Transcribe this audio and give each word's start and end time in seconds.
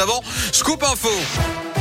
juste 0.00 0.08
avant, 0.08 0.22
Scoop 0.52 0.82
Info. 0.82 1.79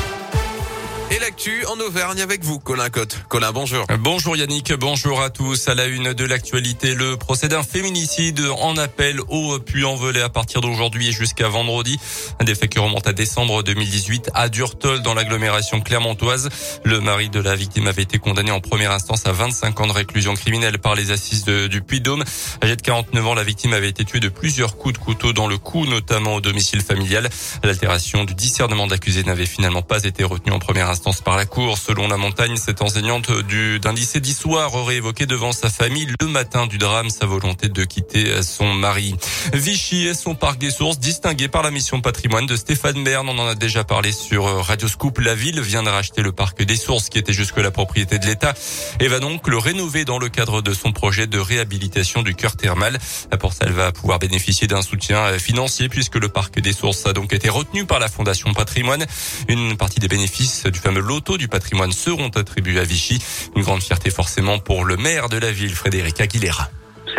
Et 1.12 1.18
l'actu 1.18 1.66
en 1.66 1.80
Auvergne 1.80 2.22
avec 2.22 2.44
vous, 2.44 2.60
Colin 2.60 2.90
Cotte. 2.92 3.18
Colin, 3.30 3.52
bonjour. 3.52 3.88
Bonjour 3.98 4.38
Yannick, 4.38 4.72
bonjour 4.76 5.24
à 5.24 5.32
tous. 5.32 5.68
À 5.68 5.74
la 5.74 5.88
une 5.88 6.14
de 6.14 6.24
l'actualité, 6.24 6.94
le 6.94 7.18
procès 7.18 7.48
d'un 7.48 7.64
féminicide 7.64 8.40
en 8.60 8.78
appel 8.78 9.20
au 9.28 9.58
Puy-en-Velay 9.58 10.22
à 10.22 10.30
partir 10.30 10.62
d'aujourd'hui 10.62 11.08
et 11.08 11.12
jusqu'à 11.12 11.48
vendredi. 11.48 12.00
Des 12.46 12.54
faits 12.54 12.70
qui 12.70 12.78
remontent 12.78 13.10
à 13.10 13.14
décembre 13.14 13.64
2018 13.64 14.30
à 14.36 14.50
Durtol 14.50 15.02
dans 15.02 15.16
l'agglomération 15.16 15.82
clermontoise. 15.82 16.50
Le 16.84 17.00
mari 17.00 17.30
de 17.30 17.40
la 17.40 17.56
victime 17.56 17.88
avait 17.88 18.04
été 18.04 18.20
condamné 18.20 18.52
en 18.52 18.60
première 18.60 18.92
instance 18.92 19.26
à 19.26 19.32
25 19.32 19.80
ans 19.80 19.88
de 19.88 19.94
réclusion 19.94 20.36
criminelle 20.36 20.78
par 20.78 20.94
les 20.94 21.10
assises 21.10 21.46
du 21.46 21.82
Puy-Dôme. 21.82 22.24
Âgée 22.64 22.76
de 22.76 22.84
49 22.84 23.26
ans, 23.26 23.34
la 23.34 23.44
victime 23.44 23.74
avait 23.74 23.90
été 23.90 24.06
tuée 24.06 24.20
de 24.20 24.30
plusieurs 24.30 24.78
coups 24.78 24.94
de 24.94 25.00
couteau 25.00 25.34
dans 25.34 25.48
le 25.48 25.58
cou, 25.58 25.88
notamment 25.88 26.36
au 26.36 26.42
domicile 26.42 26.82
familial. 26.82 27.28
L'altération 27.64 28.26
du 28.26 28.36
discernement 28.36 28.86
d'accusé 28.86 29.24
n'avait 29.24 29.48
finalement 29.48 29.82
pas 29.82 30.04
été 30.04 30.24
retenue 30.24 30.52
en 30.52 30.60
première 30.60 30.88
instance 30.88 30.99
par 31.24 31.38
la 31.38 31.46
cour. 31.46 31.78
Selon 31.78 32.08
la 32.08 32.18
montagne, 32.18 32.56
cette 32.58 32.82
enseignante 32.82 33.32
du, 33.32 33.80
d'un 33.80 33.94
lycée 33.94 34.20
d'histoire 34.20 34.74
aurait 34.76 34.98
évoqué 34.98 35.26
devant 35.26 35.52
sa 35.52 35.70
famille 35.70 36.08
le 36.20 36.28
matin 36.28 36.68
du 36.68 36.78
drame 36.78 37.10
sa 37.10 37.26
volonté 37.26 37.70
de 37.70 37.84
quitter 37.86 38.42
son 38.44 38.74
mari. 38.74 39.16
Vichy 39.54 40.08
est 40.08 40.14
son 40.14 40.36
parc 40.36 40.60
des 40.60 40.72
sources 40.72 41.00
distingué 41.00 41.48
par 41.48 41.64
la 41.64 41.72
mission 41.72 42.02
patrimoine 42.02 42.46
de 42.46 42.56
Stéphane 42.56 43.04
Bern. 43.04 43.28
On 43.30 43.38
en 43.40 43.48
a 43.48 43.56
déjà 43.56 43.84
parlé 43.84 44.12
sur 44.12 44.44
Radio 44.66 44.88
Scoop. 44.88 45.20
La 45.20 45.36
ville 45.36 45.62
vient 45.62 45.84
de 45.84 45.90
racheter 45.90 46.22
le 46.22 46.32
parc 46.32 46.62
des 46.64 46.76
sources 46.76 47.10
qui 47.10 47.18
était 47.18 47.34
jusque 47.34 47.58
la 47.58 47.72
propriété 47.72 48.20
de 48.20 48.26
l'État 48.26 48.54
et 49.00 49.08
va 49.08 49.20
donc 49.20 49.48
le 49.48 49.58
rénover 49.58 50.06
dans 50.06 50.20
le 50.20 50.30
cadre 50.30 50.62
de 50.62 50.74
son 50.74 50.92
projet 50.92 51.28
de 51.28 51.40
réhabilitation 51.40 52.22
du 52.22 52.36
cœur 52.36 52.56
thermal. 52.56 53.00
Pour 53.40 53.54
ça, 53.54 53.66
elle 53.66 53.74
va 53.74 53.92
pouvoir 53.92 54.20
bénéficier 54.20 54.68
d'un 54.68 54.82
soutien 54.82 55.38
financier 55.40 55.90
puisque 55.90 56.16
le 56.16 56.30
parc 56.30 56.60
des 56.60 56.74
sources 56.74 57.06
a 57.06 57.14
donc 57.14 57.34
été 57.34 57.50
retenu 57.50 57.86
par 57.86 58.00
la 58.00 58.10
Fondation 58.10 58.54
Patrimoine. 58.54 59.06
Une 59.48 59.78
partie 59.78 60.00
des 60.00 60.08
bénéfices 60.08 60.66
du 60.66 60.80
loto 60.98 61.38
du 61.38 61.48
patrimoine 61.48 61.92
seront 61.92 62.30
attribués 62.30 62.80
à 62.80 62.84
Vichy. 62.84 63.22
Une 63.56 63.62
grande 63.62 63.84
fierté 63.84 64.10
forcément 64.10 64.60
pour 64.60 64.86
le 64.86 64.98
maire 64.98 65.30
de 65.30 65.38
la 65.38 65.52
ville, 65.52 65.76
Frédéric 65.76 66.20
Aguilera. 66.22 66.70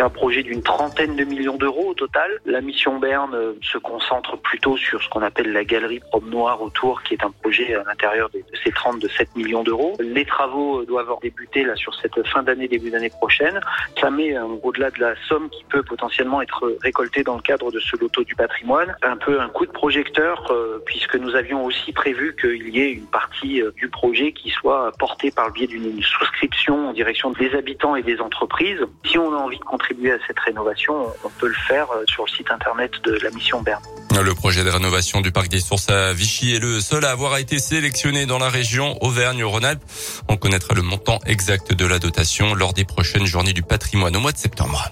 Un 0.01 0.09
projet 0.09 0.41
d'une 0.41 0.63
trentaine 0.63 1.15
de 1.15 1.23
millions 1.23 1.57
d'euros 1.57 1.89
au 1.89 1.93
total. 1.93 2.31
La 2.47 2.59
mission 2.59 2.97
Berne 2.97 3.35
euh, 3.35 3.53
se 3.61 3.77
concentre 3.77 4.35
plutôt 4.35 4.75
sur 4.75 4.99
ce 4.99 5.07
qu'on 5.09 5.21
appelle 5.21 5.53
la 5.53 5.63
galerie 5.63 6.01
Noire 6.23 6.59
autour, 6.59 7.03
qui 7.03 7.13
est 7.13 7.23
un 7.23 7.29
projet 7.29 7.75
à 7.75 7.83
l'intérieur 7.83 8.29
de 8.31 8.41
ces 8.63 8.71
30 8.71 8.99
de 8.99 9.07
7 9.07 9.35
millions 9.35 9.63
d'euros. 9.63 9.95
Les 9.99 10.25
travaux 10.25 10.81
euh, 10.81 10.85
doivent 10.87 11.13
débuter 11.21 11.63
là 11.63 11.75
sur 11.75 11.93
cette 11.93 12.25
fin 12.27 12.41
d'année, 12.41 12.67
début 12.67 12.89
d'année 12.89 13.11
prochaine. 13.11 13.59
Ça 13.99 14.09
met 14.09 14.35
euh, 14.35 14.43
au-delà 14.63 14.89
de 14.89 14.99
la 14.99 15.13
somme 15.27 15.49
qui 15.51 15.63
peut 15.65 15.83
potentiellement 15.83 16.41
être 16.41 16.77
récoltée 16.81 17.23
dans 17.23 17.35
le 17.35 17.41
cadre 17.43 17.71
de 17.71 17.79
ce 17.79 17.95
loto 17.97 18.23
du 18.23 18.33
patrimoine, 18.33 18.95
un 19.03 19.17
peu 19.17 19.39
un 19.39 19.49
coup 19.49 19.67
de 19.67 19.71
projecteur, 19.71 20.51
puisque 20.85 21.15
nous 21.15 21.35
avions 21.35 21.63
aussi 21.63 21.91
prévu 21.91 22.35
qu'il 22.39 22.69
y 22.69 22.81
ait 22.81 22.91
une 22.91 23.05
partie 23.05 23.61
du 23.75 23.87
projet 23.89 24.31
qui 24.31 24.49
soit 24.49 24.91
portée 24.97 25.29
par 25.29 25.47
le 25.47 25.53
biais 25.53 25.67
d'une 25.67 26.01
souscription 26.01 26.89
en 26.89 26.93
direction 26.93 27.31
des 27.31 27.53
habitants 27.53 27.95
et 27.95 28.03
des 28.03 28.19
entreprises. 28.19 28.81
Si 29.05 29.17
on 29.17 29.33
a 29.33 29.37
envie 29.37 29.59
de 29.59 29.63
contribuer 29.63 29.90
à 30.11 30.17
cette 30.27 30.39
rénovation, 30.39 31.07
on 31.23 31.29
peut 31.29 31.47
le 31.47 31.55
faire 31.67 31.87
euh, 31.91 32.03
sur 32.07 32.25
le 32.25 32.29
site 32.29 32.51
internet 32.51 32.91
de 33.03 33.13
la 33.23 33.29
mission 33.31 33.61
Berne. 33.61 33.83
Le 34.23 34.33
projet 34.33 34.63
de 34.63 34.69
rénovation 34.69 35.21
du 35.21 35.31
parc 35.31 35.47
des 35.47 35.59
sources 35.59 35.89
à 35.89 36.13
Vichy 36.13 36.55
est 36.55 36.59
le 36.59 36.79
seul 36.79 37.05
à 37.05 37.11
avoir 37.11 37.37
été 37.37 37.59
sélectionné 37.59 38.25
dans 38.25 38.39
la 38.39 38.49
région 38.49 38.97
Auvergne-Rhône-Alpes. 39.01 39.83
On 40.27 40.37
connaîtra 40.37 40.73
le 40.73 40.81
montant 40.81 41.19
exact 41.25 41.73
de 41.73 41.85
la 41.85 41.99
dotation 41.99 42.53
lors 42.53 42.73
des 42.73 42.85
prochaines 42.85 43.25
journées 43.25 43.53
du 43.53 43.63
patrimoine 43.63 44.15
au 44.15 44.19
mois 44.19 44.31
de 44.31 44.37
septembre. 44.37 44.91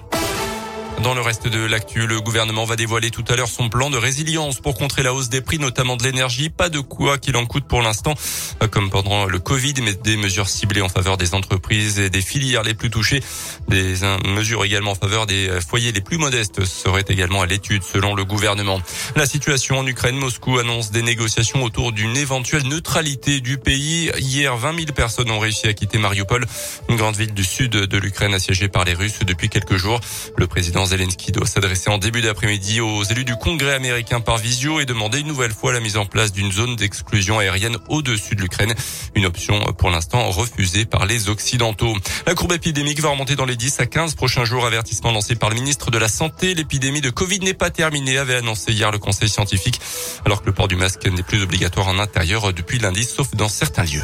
Dans 1.04 1.14
le 1.14 1.22
reste 1.22 1.48
de 1.48 1.66
l'actu, 1.66 2.08
le 2.08 2.20
gouvernement 2.20 2.66
va 2.66 2.76
dévoiler 2.76 3.10
tout 3.10 3.24
à 3.30 3.36
l'heure 3.38 3.48
son 3.48 3.70
plan 3.70 3.90
de 3.90 3.98
résilience 3.98 4.60
pour 4.60 4.78
contrer 4.78 5.02
la 5.02 5.14
hausse 5.14 5.30
des 5.30 5.40
prix, 5.40 5.58
notamment 5.58 5.96
de 5.96 6.04
l'énergie. 6.04 6.50
Pas 6.50 6.68
de 6.68 6.82
quoi 6.82 7.18
qu'il 7.18 7.38
en 7.38 7.46
coûte 7.46 7.64
pour 7.64 7.82
l'instant, 7.82 8.16
comme 8.70 8.90
pendant 8.90 9.26
le 9.26 9.40
Covid, 9.40 9.76
mais 9.82 9.94
des 9.94 10.18
mesures 10.18 10.50
ciblées 10.50 10.82
en 10.82 10.90
faveur 10.90 11.16
des 11.16 11.34
entreprises 11.34 12.00
et 12.00 12.10
des 12.10 12.22
filières 12.22 12.64
les 12.64 12.74
plus 12.74 12.90
touchées. 12.90 13.24
Des 13.70 13.96
mesures 14.28 14.66
également 14.66 14.92
en 14.92 14.96
faveur 14.96 15.26
des 15.26 15.50
foyers 15.66 15.94
les 15.94 16.02
plus 16.02 16.18
modestes 16.18 16.66
seraient 16.66 17.06
également 17.08 17.42
à 17.42 17.46
l'étude, 17.46 17.84
selon 17.84 18.14
le 18.14 18.26
gouvernement. 18.26 18.82
La 19.16 19.26
situation 19.26 19.80
en 19.80 19.88
Ukraine, 19.88 20.18
Moscou 20.18 20.60
annonce 20.60 20.92
des 20.92 21.02
négociations 21.02 21.64
autour 21.64 21.94
d'une 21.94 22.18
éventuelle 22.18 22.68
neutralité 22.68 23.40
du 23.40 23.58
pays. 23.58 24.12
Hier, 24.18 24.56
20 24.58 24.76
000 24.76 24.86
personnes 24.94 25.32
ont 25.32 25.40
réussi 25.40 25.68
à 25.68 25.74
quitter 25.74 25.98
Mariupol, 25.98 26.46
une 26.90 26.98
grande 26.98 27.16
ville 27.16 27.34
du 27.34 27.46
sud 27.46 27.72
de 27.72 27.98
l'Ukraine 27.98 28.34
assiégée 28.34 28.68
par 28.68 28.84
les 28.84 28.94
Russes 28.94 29.20
depuis 29.26 29.48
quelques 29.48 29.78
jours. 29.78 30.02
Le 30.38 30.46
président 30.46 30.89
Zelensky 30.90 31.32
doit 31.32 31.46
s'adresser 31.46 31.92
en 31.92 32.00
début 32.00 32.22
d'après-midi 32.22 32.82
aux 32.82 33.04
élus 33.04 33.24
du 33.24 33.36
Congrès 33.36 33.76
américain 33.76 34.22
par 34.22 34.40
visio 34.40 34.80
et 34.80 34.86
demander 34.86 35.20
une 35.20 35.28
nouvelle 35.28 35.52
fois 35.52 35.72
la 35.72 35.80
mise 35.80 35.98
en 35.98 36.08
place 36.08 36.32
d'une 36.32 36.52
zone 36.52 36.76
d'exclusion 36.76 37.38
aérienne 37.38 37.78
au-dessus 37.90 38.34
de 38.34 38.42
l'Ukraine. 38.42 38.74
Une 39.14 39.28
option 39.28 39.60
pour 39.78 39.92
l'instant 39.92 40.32
refusée 40.32 40.86
par 40.86 41.06
les 41.06 41.30
Occidentaux. 41.30 41.96
La 42.26 42.34
courbe 42.34 42.54
épidémique 42.54 43.02
va 43.02 43.10
remonter 43.10 43.36
dans 43.36 43.46
les 43.46 43.56
10 43.56 43.80
à 43.82 43.86
15 43.86 44.16
prochains 44.16 44.46
jours. 44.46 44.66
Avertissement 44.66 45.12
lancé 45.12 45.36
par 45.36 45.50
le 45.50 45.56
ministre 45.56 45.92
de 45.92 46.00
la 46.00 46.08
Santé. 46.08 46.56
L'épidémie 46.56 47.02
de 47.02 47.12
Covid 47.12 47.40
n'est 47.42 47.54
pas 47.54 47.70
terminée, 47.70 48.18
avait 48.18 48.36
annoncé 48.36 48.72
hier 48.72 48.92
le 48.92 48.98
conseil 48.98 49.30
scientifique, 49.30 49.80
alors 50.26 50.42
que 50.42 50.48
le 50.48 50.54
port 50.54 50.68
du 50.68 50.76
masque 50.76 51.06
n'est 51.06 51.22
plus 51.22 51.44
obligatoire 51.44 51.88
en 51.88 52.00
intérieur 52.00 52.52
depuis 52.52 52.80
lundi, 52.80 53.04
sauf 53.04 53.36
dans 53.36 53.48
certains 53.48 53.84
lieux. 53.84 54.04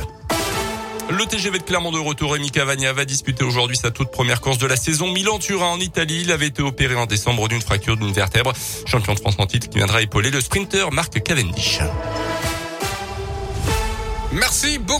Le 1.09 1.23
TGV 1.25 1.59
de 1.59 1.63
Clermont 1.63 1.91
de 1.91 1.99
retour, 1.99 2.33
Rémi 2.33 2.49
Cavagna 2.49 2.91
va 2.91 3.05
disputer 3.05 3.43
aujourd'hui 3.43 3.77
sa 3.77 3.91
toute 3.91 4.09
première 4.09 4.41
course 4.41 4.57
de 4.57 4.65
la 4.65 4.75
saison. 4.75 5.11
Milan-Turin 5.11 5.67
en 5.67 5.79
Italie. 5.79 6.21
Il 6.21 6.31
avait 6.31 6.47
été 6.47 6.63
opéré 6.63 6.95
en 6.95 7.05
décembre 7.05 7.47
d'une 7.47 7.61
fracture 7.61 7.95
d'une 7.95 8.11
vertèbre. 8.11 8.53
Champion 8.87 9.13
de 9.13 9.19
France 9.19 9.35
en 9.37 9.45
titre 9.45 9.69
qui 9.69 9.77
viendra 9.77 10.01
épauler 10.01 10.31
le 10.31 10.41
sprinter 10.41 10.91
Marc 10.91 11.21
Cavendish. 11.21 11.79
Merci 14.31 14.79
beaucoup. 14.79 14.93